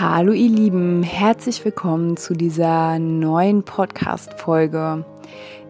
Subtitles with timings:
[0.00, 5.04] Hallo ihr Lieben, herzlich willkommen zu dieser neuen Podcast-Folge.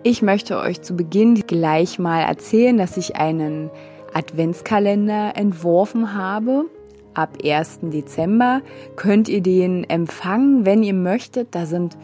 [0.02, 3.70] Ich möchte euch zu Beginn gleich mal erzählen, dass ich einen
[4.12, 6.66] Adventskalender entworfen habe.
[7.14, 7.78] Ab 1.
[7.84, 8.60] Dezember
[8.96, 11.54] könnt ihr den empfangen, wenn ihr möchtet.
[11.54, 11.96] Da sind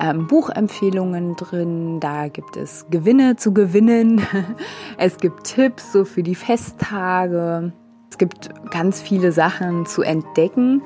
[0.00, 4.20] ähm, Buchempfehlungen drin, da gibt es Gewinne zu gewinnen,
[4.98, 7.72] es gibt Tipps so für die Festtage,
[8.10, 10.82] es gibt ganz viele Sachen zu entdecken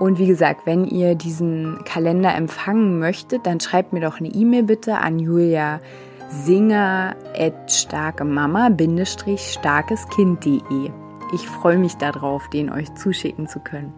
[0.00, 4.62] und wie gesagt, wenn ihr diesen Kalender empfangen möchtet, dann schreibt mir doch eine E-Mail
[4.62, 5.78] bitte an Julia
[6.30, 7.14] Singer
[7.66, 8.70] starke Mama
[9.36, 10.90] starkes Kind.de.
[11.34, 13.92] Ich freue mich darauf, den euch zuschicken zu können.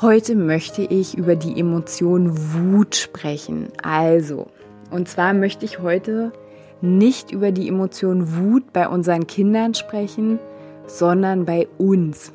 [0.00, 3.68] Heute möchte ich über die Emotion Wut sprechen.
[3.82, 4.46] Also,
[4.90, 6.32] und zwar möchte ich heute
[6.80, 10.38] nicht über die Emotion Wut bei unseren Kindern sprechen,
[10.86, 12.32] sondern bei uns.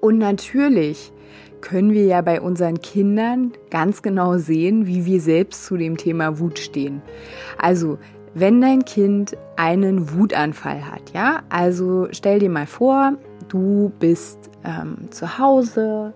[0.00, 1.12] Und natürlich
[1.60, 6.38] können wir ja bei unseren Kindern ganz genau sehen, wie wir selbst zu dem Thema
[6.38, 7.02] Wut stehen.
[7.58, 7.98] Also,
[8.34, 13.14] wenn dein Kind einen Wutanfall hat, ja, also stell dir mal vor,
[13.48, 16.12] du bist ähm, zu Hause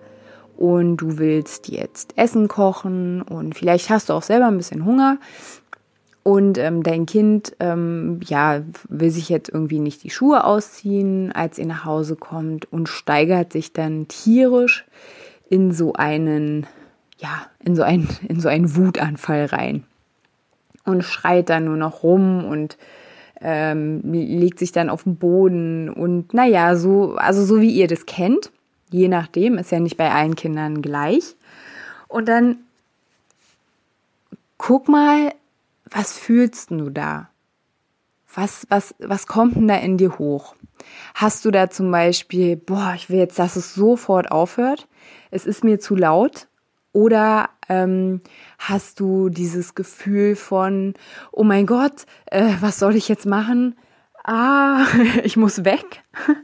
[0.56, 5.18] und du willst jetzt Essen kochen und vielleicht hast du auch selber ein bisschen Hunger
[6.22, 11.58] und ähm, dein Kind ähm, ja will sich jetzt irgendwie nicht die Schuhe ausziehen, als
[11.58, 14.84] ihr nach Hause kommt und steigert sich dann tierisch
[15.50, 16.66] in so einen,
[17.18, 19.84] ja, in so einen, in so einen Wutanfall rein
[20.86, 22.78] und schreit dann nur noch rum und
[23.42, 28.06] ähm, legt sich dann auf den Boden und naja, so, also so wie ihr das
[28.06, 28.50] kennt,
[28.90, 31.36] je nachdem, ist ja nicht bei allen Kindern gleich.
[32.08, 32.56] Und dann
[34.58, 35.33] guck mal,
[35.90, 37.28] was fühlst du da?
[38.34, 40.55] Was, was, was kommt denn da in dir hoch?
[41.14, 44.86] Hast du da zum Beispiel, boah, ich will jetzt, dass es sofort aufhört?
[45.30, 46.48] Es ist mir zu laut?
[46.92, 48.20] Oder ähm,
[48.58, 50.94] hast du dieses Gefühl von,
[51.30, 53.76] oh mein Gott, äh, was soll ich jetzt machen?
[54.24, 54.86] Ah,
[55.22, 56.02] ich muss weg.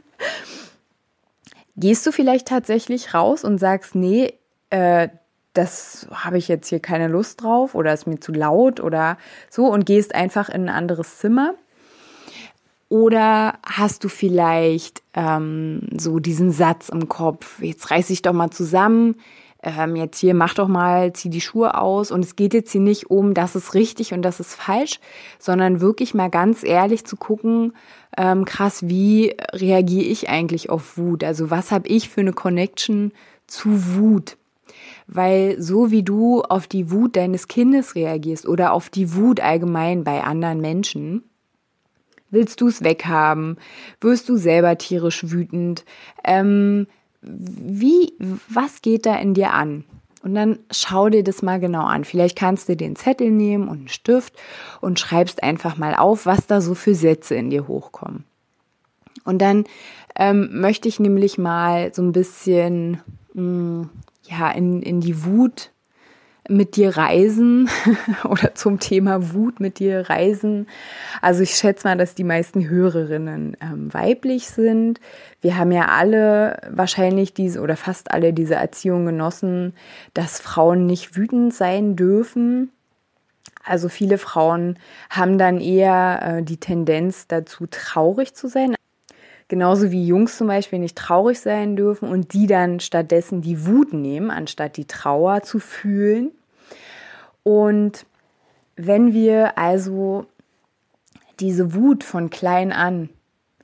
[1.75, 4.33] Gehst du vielleicht tatsächlich raus und sagst, nee,
[4.69, 5.09] äh,
[5.53, 9.17] das habe ich jetzt hier keine Lust drauf oder ist mir zu laut oder
[9.49, 11.55] so und gehst einfach in ein anderes Zimmer?
[12.89, 18.49] Oder hast du vielleicht ähm, so diesen Satz im Kopf, jetzt reiß dich doch mal
[18.49, 19.15] zusammen,
[19.61, 22.11] ähm, jetzt hier mach doch mal, zieh die Schuhe aus.
[22.11, 24.99] Und es geht jetzt hier nicht um, das ist richtig und das ist falsch,
[25.39, 27.73] sondern wirklich mal ganz ehrlich zu gucken,
[28.17, 31.23] ähm, krass, wie reagiere ich eigentlich auf Wut?
[31.23, 33.11] Also was habe ich für eine Connection
[33.47, 34.37] zu Wut?
[35.07, 40.03] Weil so wie du auf die Wut deines Kindes reagierst oder auf die Wut allgemein
[40.03, 41.23] bei anderen Menschen,
[42.29, 43.57] Willst du es weghaben?
[44.01, 45.85] Wirst du selber tierisch wütend?
[46.23, 46.87] Ähm,
[47.21, 48.13] wie,
[48.49, 49.83] was geht da in dir an?
[50.23, 52.03] Und dann schau dir das mal genau an.
[52.03, 54.33] Vielleicht kannst du den Zettel nehmen und einen Stift
[54.81, 58.25] und schreibst einfach mal auf, was da so für Sätze in dir hochkommen.
[59.23, 59.65] Und dann
[60.15, 63.01] ähm, möchte ich nämlich mal so ein bisschen
[63.33, 63.89] mh, mm,
[64.23, 65.71] ja, in, in die Wut
[66.49, 67.69] mit dir reisen
[68.23, 70.67] oder zum Thema Wut mit dir reisen.
[71.21, 74.99] Also ich schätze mal, dass die meisten Hörerinnen ähm, weiblich sind.
[75.41, 79.73] Wir haben ja alle wahrscheinlich diese oder fast alle diese Erziehung genossen,
[80.13, 82.71] dass Frauen nicht wütend sein dürfen.
[83.63, 84.79] Also viele Frauen
[85.09, 88.75] haben dann eher äh, die Tendenz dazu, traurig zu sein.
[89.49, 93.93] Genauso wie Jungs zum Beispiel nicht traurig sein dürfen und die dann stattdessen die Wut
[93.93, 96.31] nehmen, anstatt die Trauer zu fühlen.
[97.47, 98.05] Und
[98.75, 100.25] wenn wir also
[101.39, 103.09] diese Wut von klein an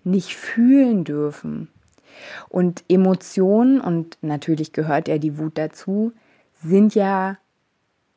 [0.05, 1.67] nicht fühlen dürfen
[2.47, 6.13] und Emotionen, und natürlich gehört ja die Wut dazu,
[6.63, 7.37] sind ja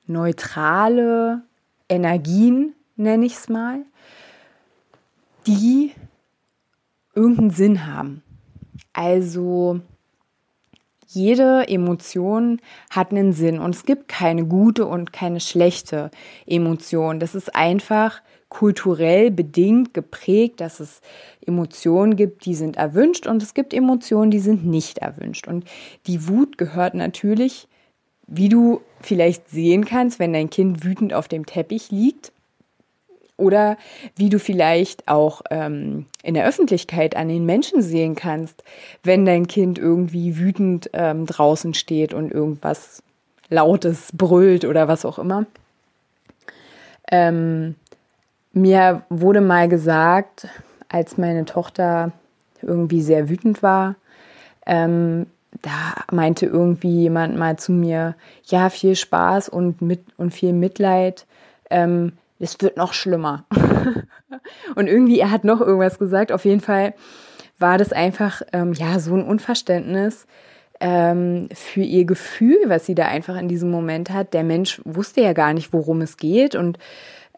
[0.07, 1.43] neutrale
[1.89, 3.81] Energien, nenne ich es mal,
[5.49, 5.91] die
[7.13, 8.23] irgendeinen Sinn haben.
[8.93, 9.81] Also
[11.07, 12.61] jede Emotion
[12.91, 16.11] hat einen Sinn und es gibt keine gute und keine schlechte
[16.47, 17.21] Emotion.
[17.21, 21.01] Das ist einfach kulturell bedingt geprägt, dass es
[21.45, 25.49] Emotionen gibt, die sind erwünscht und es gibt Emotionen, die sind nicht erwünscht.
[25.49, 25.65] Und
[26.07, 27.69] die Wut gehört natürlich
[28.27, 32.33] wie du vielleicht sehen kannst, wenn dein Kind wütend auf dem Teppich liegt
[33.37, 33.77] oder
[34.17, 38.63] wie du vielleicht auch ähm, in der Öffentlichkeit an den Menschen sehen kannst,
[39.03, 43.03] wenn dein Kind irgendwie wütend ähm, draußen steht und irgendwas
[43.49, 45.47] Lautes brüllt oder was auch immer.
[47.11, 47.75] Ähm,
[48.53, 50.49] mir wurde mal gesagt,
[50.89, 52.13] als meine Tochter
[52.63, 53.97] irgendwie sehr wütend war,
[54.65, 55.27] ähm,
[55.63, 61.27] da meinte irgendwie jemand mal zu mir, ja, viel Spaß und, mit, und viel Mitleid.
[61.71, 63.47] Ähm, es wird noch schlimmer.
[64.75, 66.33] und irgendwie, er hat noch irgendwas gesagt.
[66.33, 66.95] Auf jeden Fall
[67.59, 70.27] war das einfach, ähm, ja, so ein Unverständnis
[70.81, 74.35] ähm, für ihr Gefühl, was sie da einfach in diesem Moment hat.
[74.35, 76.55] Der Mensch wusste ja gar nicht, worum es geht.
[76.55, 76.79] Und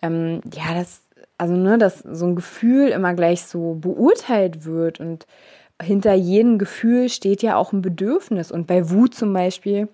[0.02, 1.02] ähm, ja, das,
[1.38, 5.26] also, ne, dass so ein Gefühl immer gleich so beurteilt wird und
[5.80, 8.50] hinter jedem Gefühl steht ja auch ein Bedürfnis.
[8.50, 9.88] Und bei Wut zum Beispiel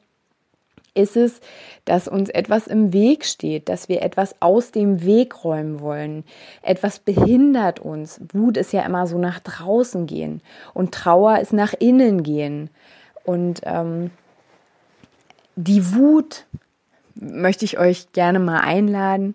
[0.95, 1.41] ist es,
[1.85, 6.25] dass uns etwas im Weg steht, dass wir etwas aus dem Weg räumen wollen.
[6.63, 8.21] Etwas behindert uns.
[8.33, 10.41] Wut ist ja immer so nach draußen gehen
[10.73, 12.71] und Trauer ist nach innen gehen.
[13.25, 14.11] Und ähm,
[15.57, 16.47] die Wut
[17.15, 19.35] möchte ich euch gerne mal einladen,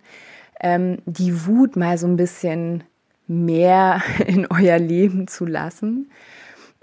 [0.61, 2.83] ähm, die Wut mal so ein bisschen
[3.27, 6.11] mehr in euer Leben zu lassen,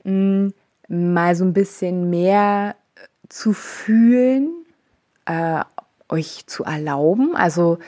[0.04, 0.48] mm,
[0.88, 2.76] mal so ein bisschen mehr
[3.28, 4.65] zu fühlen,
[5.26, 5.60] äh,
[6.08, 7.36] euch zu erlauben.
[7.36, 7.78] Also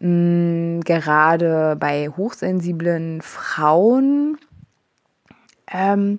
[0.00, 4.38] mh, gerade bei hochsensiblen Frauen,
[5.70, 6.18] ähm,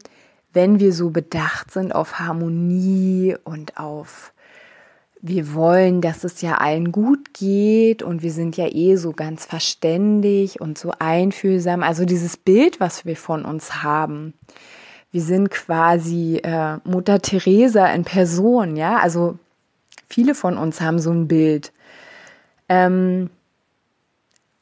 [0.54, 4.34] wenn wir so bedacht sind auf Harmonie und auf
[5.22, 9.46] wir wollen, dass es ja allen gut geht und wir sind ja eh so ganz
[9.46, 11.84] verständig und so einfühlsam.
[11.84, 14.34] Also dieses Bild, was wir von uns haben.
[15.12, 18.98] Wir sind quasi äh, Mutter Teresa in Person, ja.
[19.00, 19.38] Also
[20.10, 21.72] Viele von uns haben so ein Bild.
[22.68, 23.30] Ähm,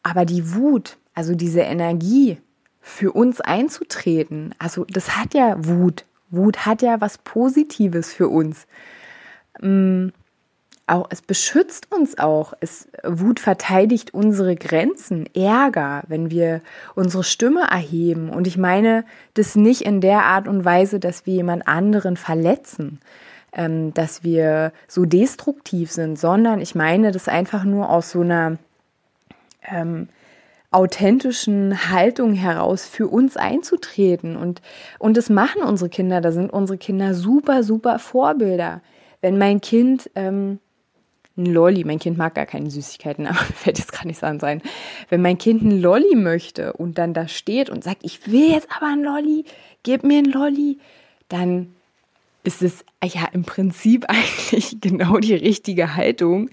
[0.03, 2.37] aber die Wut, also diese Energie
[2.81, 6.05] für uns einzutreten, also das hat ja Wut.
[6.29, 8.67] Wut hat ja was Positives für uns.
[9.61, 10.11] Ähm,
[10.89, 12.53] auch, es beschützt uns auch.
[12.61, 16.61] Es, Wut verteidigt unsere Grenzen, Ärger, wenn wir
[16.95, 18.29] unsere Stimme erheben.
[18.29, 19.03] Und ich meine
[19.33, 22.99] das nicht in der Art und Weise, dass wir jemand anderen verletzen,
[23.57, 28.57] ähm, dass wir so destruktiv sind, sondern ich meine das einfach nur aus so einer
[29.67, 30.07] ähm,
[30.71, 34.37] authentischen Haltung heraus für uns einzutreten.
[34.37, 34.61] Und,
[34.99, 36.21] und das machen unsere Kinder.
[36.21, 38.81] Da sind unsere Kinder super, super Vorbilder.
[39.21, 40.59] Wenn mein Kind ähm,
[41.37, 44.61] ein Lolli, mein Kind mag gar keine Süßigkeiten, aber fällt jetzt gar nicht an sein.
[45.09, 48.67] Wenn mein Kind ein Lolli möchte und dann da steht und sagt, ich will jetzt
[48.75, 49.45] aber ein Lolli,
[49.83, 50.79] gib mir ein Lolli,
[51.29, 51.73] dann
[52.47, 56.49] ist es ja im Prinzip eigentlich genau die richtige Haltung,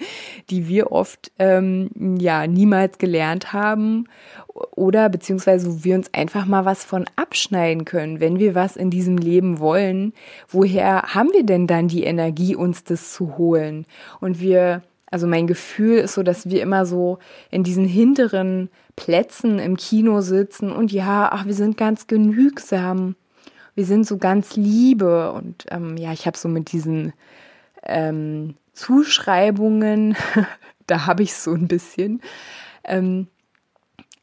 [0.50, 4.08] die wir oft ähm, ja niemals gelernt haben
[4.74, 8.90] oder beziehungsweise wo wir uns einfach mal was von abschneiden können, wenn wir was in
[8.90, 10.12] diesem Leben wollen.
[10.48, 13.86] Woher haben wir denn dann die Energie, uns das zu holen?
[14.20, 17.18] Und wir also mein Gefühl ist so, dass wir immer so
[17.52, 23.14] in diesen hinteren Plätzen im Kino sitzen und ja, ach, wir sind ganz genügsam
[23.74, 27.12] wir sind so ganz Liebe und ähm, ja, ich habe so mit diesen
[27.82, 30.16] ähm, Zuschreibungen,
[30.86, 32.20] da habe ich so ein bisschen,
[32.84, 33.28] ähm,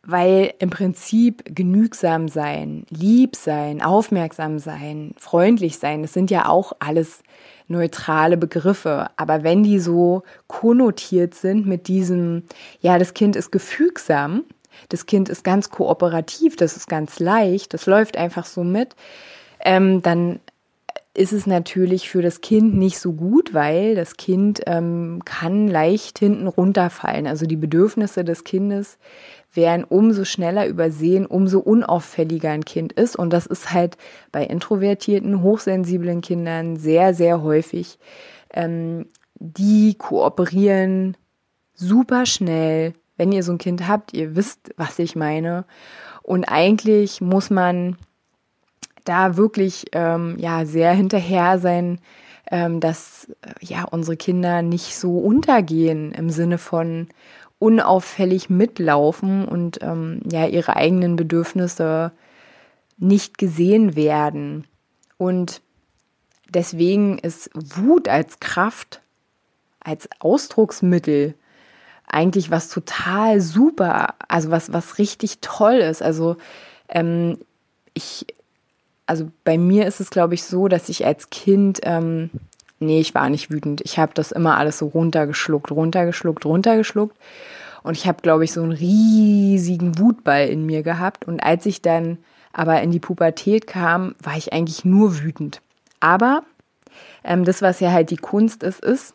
[0.04, 6.74] weil im Prinzip genügsam sein, lieb sein, aufmerksam sein, freundlich sein, das sind ja auch
[6.80, 7.24] alles
[7.68, 9.10] neutrale Begriffe.
[9.16, 12.44] Aber wenn die so konnotiert sind mit diesem,
[12.82, 14.44] ja, das Kind ist gefügsam,
[14.90, 18.96] das Kind ist ganz kooperativ, das ist ganz leicht, das läuft einfach so mit,
[19.64, 20.40] ähm, dann
[21.14, 26.20] ist es natürlich für das Kind nicht so gut, weil das Kind ähm, kann leicht
[26.20, 27.28] hinten runterfallen.
[27.28, 28.98] Also die Bedürfnisse des Kindes
[29.54, 33.18] werden umso schneller übersehen, umso unauffälliger ein Kind ist.
[33.18, 33.98] Und das ist halt
[34.32, 38.00] bei introvertierten, hochsensiblen Kindern sehr, sehr häufig.
[38.54, 41.18] Ähm, die kooperieren
[41.74, 42.94] super schnell.
[43.18, 45.66] Wenn ihr so ein Kind habt, ihr wisst, was ich meine.
[46.24, 47.98] Und eigentlich muss man
[49.04, 52.00] da wirklich ähm, ja sehr hinterher sein,
[52.50, 57.08] ähm, dass äh, ja unsere Kinder nicht so untergehen im Sinne von
[57.60, 62.12] unauffällig mitlaufen und ähm, ja ihre eigenen Bedürfnisse
[62.98, 64.66] nicht gesehen werden.
[65.18, 65.62] Und
[66.50, 69.02] deswegen ist Wut als Kraft,
[69.80, 71.36] als Ausdrucksmittel
[72.08, 76.02] eigentlich was total super, also was, was richtig toll ist.
[76.02, 76.38] Also
[76.90, 77.38] ähm,
[77.94, 78.26] ich
[79.12, 82.30] also bei mir ist es, glaube ich, so, dass ich als Kind ähm,
[82.82, 83.82] nee, ich war nicht wütend.
[83.82, 87.16] Ich habe das immer alles so runtergeschluckt, runtergeschluckt, runtergeschluckt.
[87.84, 91.26] Und ich habe, glaube ich, so einen riesigen Wutball in mir gehabt.
[91.28, 92.18] Und als ich dann
[92.54, 95.62] aber in die Pubertät kam, war ich eigentlich nur wütend.
[96.00, 96.44] Aber
[97.24, 99.14] ähm, das, was ja halt die Kunst ist, ist,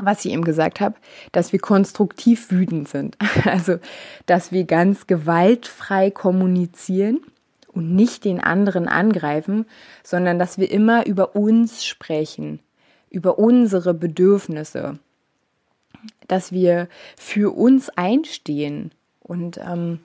[0.00, 0.94] was ich eben gesagt habe,
[1.32, 3.16] dass wir konstruktiv wütend sind.
[3.44, 3.78] Also,
[4.26, 7.20] dass wir ganz gewaltfrei kommunizieren
[7.78, 9.64] und nicht den anderen angreifen,
[10.02, 12.58] sondern dass wir immer über uns sprechen,
[13.08, 14.98] über unsere Bedürfnisse,
[16.26, 18.90] dass wir für uns einstehen.
[19.20, 20.00] Und ähm,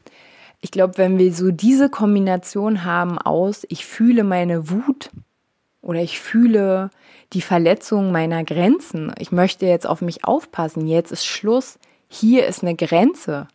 [0.62, 5.10] ich glaube, wenn wir so diese Kombination haben aus, ich fühle meine Wut
[5.82, 6.92] oder ich fühle
[7.34, 12.62] die Verletzung meiner Grenzen, ich möchte jetzt auf mich aufpassen, jetzt ist Schluss, hier ist
[12.62, 13.48] eine Grenze.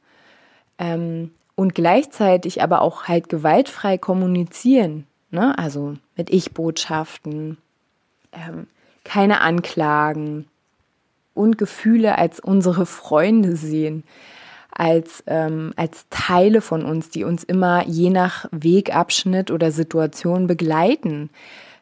[0.76, 5.58] Ähm, und gleichzeitig aber auch halt gewaltfrei kommunizieren, ne?
[5.58, 7.58] also mit Ich-Botschaften,
[8.30, 8.68] ähm,
[9.02, 10.46] keine Anklagen
[11.34, 14.04] und Gefühle als unsere Freunde sehen,
[14.70, 21.28] als, ähm, als Teile von uns, die uns immer je nach Wegabschnitt oder Situation begleiten.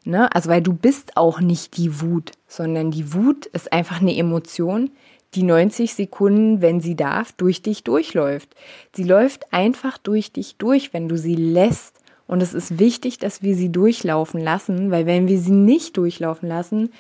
[0.04, 0.34] Ne?
[0.34, 4.90] Also weil du bist auch nicht die Wut, sondern die Wut ist einfach eine Emotion,
[5.36, 8.54] die 90 Sekunden, wenn sie darf, durch dich durchläuft.
[8.94, 12.00] Sie läuft einfach durch dich durch, wenn du sie lässt.
[12.26, 16.48] Und es ist wichtig, dass wir sie durchlaufen lassen, weil wenn wir sie nicht durchlaufen
[16.48, 16.92] lassen,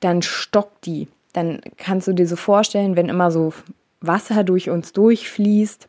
[0.00, 1.08] dann stockt die.
[1.34, 3.52] Dann kannst du dir so vorstellen, wenn immer so
[4.00, 5.88] Wasser durch uns durchfließt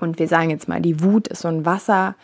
[0.00, 2.14] und wir sagen jetzt mal, die Wut ist so ein Wasser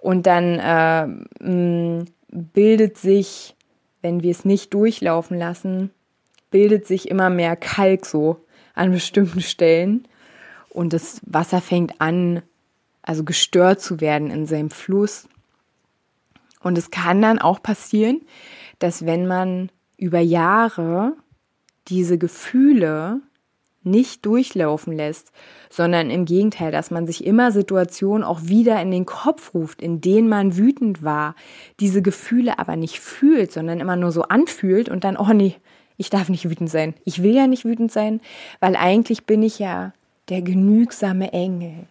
[0.00, 3.54] und dann äh, bildet sich,
[4.02, 5.90] wenn wir es nicht durchlaufen lassen,
[6.56, 10.08] bildet sich immer mehr Kalk so an bestimmten Stellen
[10.70, 12.40] und das Wasser fängt an,
[13.02, 15.28] also gestört zu werden in seinem Fluss.
[16.62, 18.22] Und es kann dann auch passieren,
[18.78, 21.12] dass wenn man über Jahre
[21.88, 23.20] diese Gefühle
[23.82, 25.32] nicht durchlaufen lässt,
[25.68, 30.00] sondern im Gegenteil, dass man sich immer Situationen auch wieder in den Kopf ruft, in
[30.00, 31.34] denen man wütend war,
[31.80, 35.56] diese Gefühle aber nicht fühlt, sondern immer nur so anfühlt und dann, oh nee,
[35.96, 36.94] ich darf nicht wütend sein.
[37.04, 38.20] Ich will ja nicht wütend sein,
[38.60, 39.92] weil eigentlich bin ich ja
[40.28, 41.86] der genügsame Engel.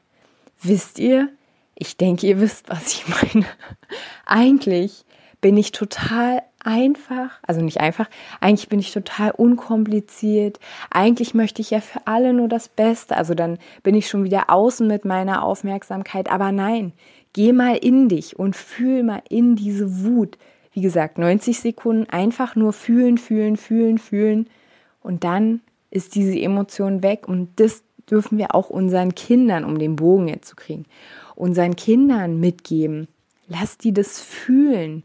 [0.61, 1.29] Wisst ihr?
[1.75, 3.45] Ich denke, ihr wisst, was ich meine.
[4.25, 5.05] Eigentlich
[5.41, 8.09] bin ich total einfach, also nicht einfach,
[8.41, 10.59] eigentlich bin ich total unkompliziert.
[10.89, 13.15] Eigentlich möchte ich ja für alle nur das Beste.
[13.15, 16.31] Also dann bin ich schon wieder außen mit meiner Aufmerksamkeit.
[16.31, 16.93] Aber nein,
[17.33, 20.39] geh mal in dich und fühl mal in diese Wut,
[20.75, 24.49] wie gesagt, 90 Sekunden einfach nur fühlen, fühlen, fühlen, fühlen.
[25.01, 27.29] Und dann ist diese Emotion weg.
[27.29, 30.85] Und das dürfen wir auch unseren Kindern, um den Bogen jetzt zu kriegen,
[31.33, 33.07] unseren Kindern mitgeben.
[33.47, 35.03] Lass die das fühlen.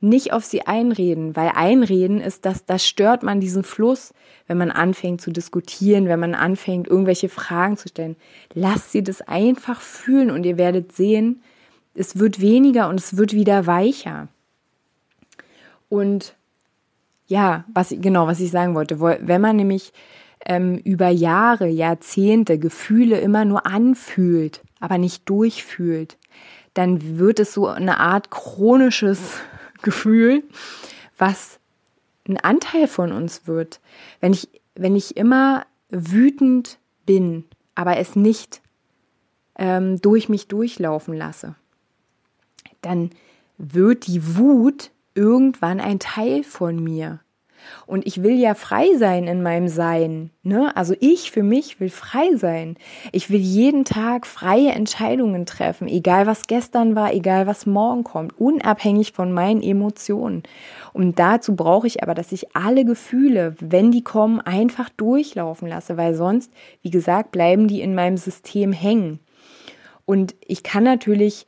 [0.00, 4.12] Nicht auf sie einreden, weil einreden ist, dass das stört man diesen Fluss,
[4.48, 8.16] wenn man anfängt zu diskutieren, wenn man anfängt, irgendwelche Fragen zu stellen.
[8.54, 11.42] Lasst sie das einfach fühlen und ihr werdet sehen,
[11.94, 14.26] es wird weniger und es wird wieder weicher.
[15.92, 16.36] Und
[17.26, 19.92] ja, was genau, was ich sagen wollte, wenn man nämlich
[20.46, 26.16] ähm, über Jahre, Jahrzehnte Gefühle immer nur anfühlt, aber nicht durchfühlt,
[26.72, 29.34] dann wird es so eine Art chronisches
[29.82, 30.44] Gefühl,
[31.18, 31.58] was
[32.26, 33.78] ein Anteil von uns wird.
[34.20, 37.44] Wenn ich, wenn ich immer wütend bin,
[37.74, 38.62] aber es nicht
[39.56, 41.54] ähm, durch mich durchlaufen lasse,
[42.80, 43.10] dann
[43.58, 47.20] wird die Wut irgendwann ein Teil von mir.
[47.86, 50.30] Und ich will ja frei sein in meinem Sein.
[50.42, 50.76] Ne?
[50.76, 52.76] Also ich für mich will frei sein.
[53.12, 58.38] Ich will jeden Tag freie Entscheidungen treffen, egal was gestern war, egal was morgen kommt,
[58.38, 60.42] unabhängig von meinen Emotionen.
[60.92, 65.96] Und dazu brauche ich aber, dass ich alle Gefühle, wenn die kommen, einfach durchlaufen lasse,
[65.96, 66.52] weil sonst,
[66.82, 69.20] wie gesagt, bleiben die in meinem System hängen.
[70.04, 71.46] Und ich kann natürlich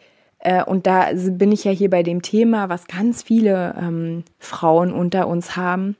[0.66, 5.26] und da bin ich ja hier bei dem Thema, was ganz viele ähm, Frauen unter
[5.26, 5.96] uns haben,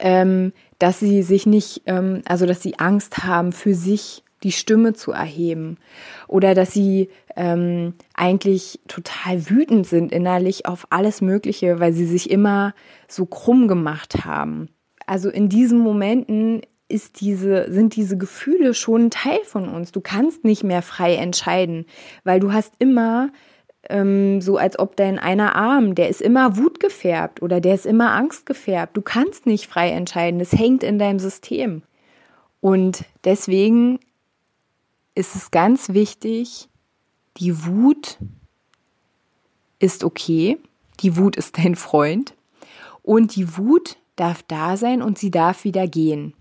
[0.00, 4.92] ähm, dass sie sich nicht, ähm, also dass sie Angst haben, für sich die Stimme
[4.92, 5.78] zu erheben
[6.26, 12.30] oder dass sie ähm, eigentlich total wütend sind innerlich auf alles Mögliche, weil sie sich
[12.30, 12.74] immer
[13.08, 14.68] so krumm gemacht haben.
[15.06, 19.92] Also in diesen Momenten ist diese, sind diese Gefühle schon ein Teil von uns.
[19.92, 21.86] Du kannst nicht mehr frei entscheiden,
[22.24, 23.30] weil du hast immer
[23.88, 28.12] ähm, so, als ob dein einer Arm, der ist immer wutgefärbt oder der ist immer
[28.12, 28.96] angstgefärbt.
[28.96, 30.40] Du kannst nicht frei entscheiden.
[30.40, 31.82] Es hängt in deinem System.
[32.60, 33.98] Und deswegen
[35.14, 36.68] ist es ganz wichtig,
[37.38, 38.18] die Wut
[39.78, 40.58] ist okay.
[41.00, 42.34] Die Wut ist dein Freund.
[43.02, 46.34] Und die Wut darf da sein und sie darf wieder gehen.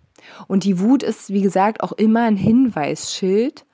[0.48, 3.66] Und die Wut ist, wie gesagt, auch immer ein Hinweisschild,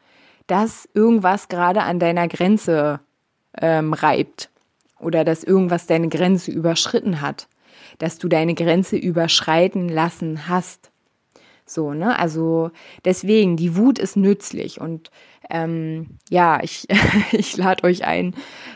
[0.47, 3.01] dass irgendwas gerade an deiner Grenze
[3.59, 4.49] ähm, reibt
[4.99, 7.47] oder dass irgendwas deine Grenze überschritten hat,
[7.99, 10.91] dass du deine Grenze überschreiten lassen hast.
[11.67, 12.17] So, ne?
[12.17, 12.71] Also
[13.03, 15.11] deswegen, die Wut ist nützlich und
[15.49, 16.87] ähm, ja, ich,
[17.31, 18.33] ich lade euch ein,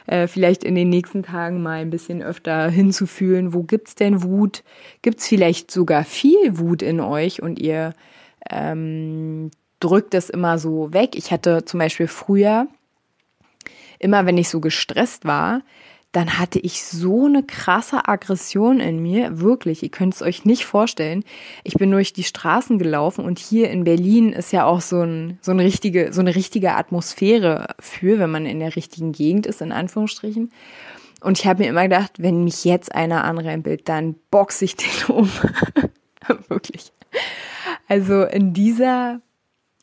[0.08, 4.64] äh, vielleicht in den nächsten Tagen mal ein bisschen öfter hinzufühlen, wo gibt's denn Wut?
[5.02, 7.94] Gibt's vielleicht sogar viel Wut in euch und ihr
[8.50, 11.16] ähm, drückt es immer so weg?
[11.16, 12.68] Ich hatte zum Beispiel früher,
[14.00, 15.62] immer wenn ich so gestresst war,
[16.12, 20.66] dann hatte ich so eine krasse Aggression in mir, wirklich, ihr könnt es euch nicht
[20.66, 21.24] vorstellen.
[21.64, 25.40] Ich bin durch die Straßen gelaufen und hier in Berlin ist ja auch so, ein,
[25.42, 29.62] so, eine, richtige, so eine richtige Atmosphäre für, wenn man in der richtigen Gegend ist,
[29.62, 30.52] in Anführungsstrichen.
[31.22, 35.06] Und ich habe mir immer gedacht, wenn mich jetzt einer anrempelt, dann boxe ich den
[35.16, 35.30] um.
[36.50, 36.92] wirklich.
[37.88, 39.22] Also in dieser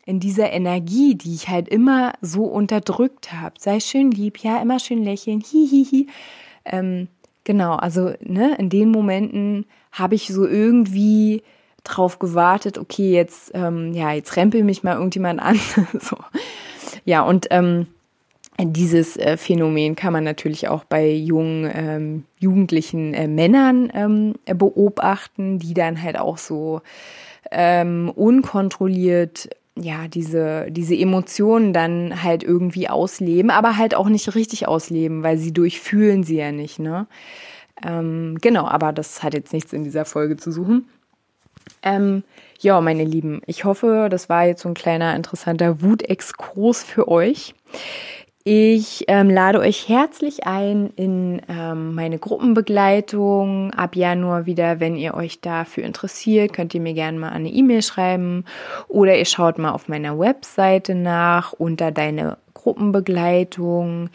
[0.08, 3.56] in dieser Energie, die ich halt immer so unterdrückt habe.
[3.58, 5.84] Sei schön lieb, ja, immer schön lächeln, hihihi.
[5.84, 6.08] Hi, hi.
[6.64, 7.08] ähm,
[7.44, 11.42] genau, also ne, in den Momenten habe ich so irgendwie
[11.84, 15.60] drauf gewartet, okay, jetzt, ähm, ja, jetzt rempel mich mal irgendjemand an.
[16.00, 16.16] so.
[17.04, 17.86] Ja, und ähm,
[18.58, 25.58] dieses äh, Phänomen kann man natürlich auch bei jungen, ähm, jugendlichen äh, Männern ähm, beobachten,
[25.58, 26.80] die dann halt auch so
[27.50, 29.50] ähm, unkontrolliert
[29.82, 35.38] ja, diese, diese Emotionen dann halt irgendwie ausleben, aber halt auch nicht richtig ausleben, weil
[35.38, 37.06] sie durchfühlen sie ja nicht, ne?
[37.84, 40.88] Ähm, genau, aber das hat jetzt nichts in dieser Folge zu suchen.
[41.82, 42.24] Ähm,
[42.60, 47.54] ja, meine Lieben, ich hoffe, das war jetzt so ein kleiner interessanter Wutexkurs für euch.
[48.50, 54.80] Ich ähm, lade euch herzlich ein in ähm, meine Gruppenbegleitung ab Januar wieder.
[54.80, 58.46] Wenn ihr euch dafür interessiert, könnt ihr mir gerne mal eine E-Mail schreiben
[58.88, 64.08] oder ihr schaut mal auf meiner Webseite nach unter deine Gruppenbegleitung.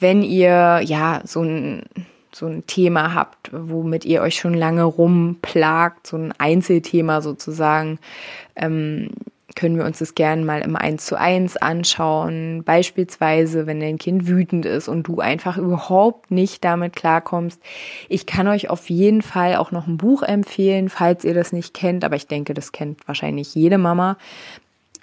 [0.00, 1.84] Wenn ihr ja so ein
[2.32, 8.00] so ein Thema habt, womit ihr euch schon lange rumplagt, so ein Einzelthema sozusagen,
[8.56, 9.10] ähm,
[9.56, 12.62] können wir uns das gerne mal im 1 zu 1 anschauen.
[12.62, 17.60] Beispielsweise, wenn dein Kind wütend ist und du einfach überhaupt nicht damit klarkommst.
[18.08, 21.74] Ich kann euch auf jeden Fall auch noch ein Buch empfehlen, falls ihr das nicht
[21.74, 24.18] kennt, aber ich denke, das kennt wahrscheinlich jede Mama.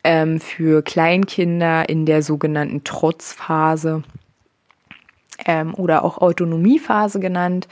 [0.05, 4.03] Ähm, für Kleinkinder in der sogenannten Trotzphase
[5.45, 7.67] ähm, oder auch Autonomiephase genannt.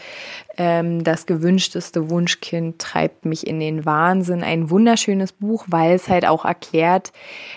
[0.58, 4.44] Ähm, das gewünschteste Wunschkind treibt mich in den Wahnsinn.
[4.44, 7.12] Ein wunderschönes Buch, weil es halt auch erklärt,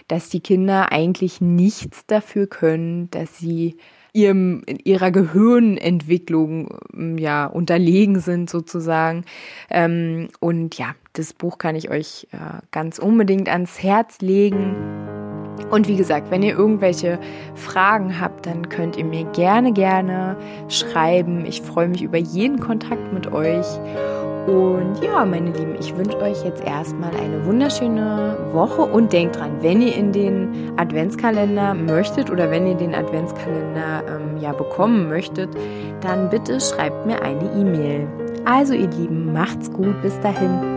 [0.08, 3.76] dass die Kinder eigentlich nichts dafür können, dass sie
[4.14, 9.24] ihrem, ihrer Gehirnentwicklung ähm, ja unterlegen sind sozusagen.
[9.68, 15.03] Ähm, und ja, das Buch kann ich euch äh, ganz unbedingt ans Herz legen.
[15.70, 17.18] Und wie gesagt, wenn ihr irgendwelche
[17.54, 20.36] Fragen habt, dann könnt ihr mir gerne, gerne
[20.68, 21.44] schreiben.
[21.46, 23.66] Ich freue mich über jeden Kontakt mit euch.
[24.46, 29.52] Und ja, meine Lieben, ich wünsche euch jetzt erstmal eine wunderschöne Woche und denkt dran,
[29.62, 35.48] wenn ihr in den Adventskalender möchtet oder wenn ihr den Adventskalender ähm, ja bekommen möchtet,
[36.02, 38.06] dann bitte schreibt mir eine E-Mail.
[38.44, 40.73] Also ihr Lieben, macht's gut, bis dahin.